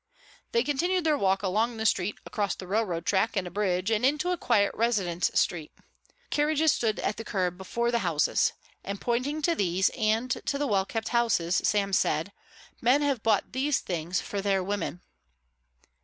They 0.51 0.63
continued 0.63 1.03
their 1.03 1.15
walk 1.15 1.43
along 1.43 1.77
the 1.77 1.85
street, 1.85 2.15
across 2.25 2.55
the 2.55 2.65
railroad 2.65 3.05
track 3.05 3.37
and 3.37 3.45
a 3.45 3.51
bridge, 3.51 3.91
and 3.91 4.03
into 4.03 4.31
a 4.31 4.35
quiet 4.37 4.71
residence 4.73 5.29
street. 5.35 5.71
Carriages 6.31 6.71
stood 6.71 6.97
at 7.01 7.17
the 7.17 7.23
curb 7.23 7.55
before 7.55 7.91
the 7.91 7.99
houses, 7.99 8.53
and 8.83 8.99
pointing 8.99 9.43
to 9.43 9.53
these 9.53 9.89
and 9.89 10.31
to 10.31 10.57
the 10.57 10.65
well 10.65 10.85
kept 10.87 11.09
houses 11.09 11.57
Sam 11.63 11.93
said, 11.93 12.31
"Men 12.81 13.03
have 13.03 13.21
bought 13.21 13.53
these 13.53 13.77
things 13.79 14.19
for 14.19 14.41
their 14.41 14.63
women." 14.63 15.01